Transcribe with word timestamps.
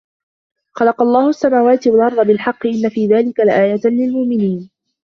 خَلَقَ 0.71 1.01
اللَّهُ 1.01 1.29
السَّماواتِ 1.29 1.87
وَالأَرضَ 1.87 2.27
بِالحَقِّ 2.27 2.65
إِنَّ 2.67 2.89
في 2.89 3.07
ذلِكَ 3.07 3.39
لَآيَةً 3.39 3.81
لِلمُؤمِنينَ 3.85 4.69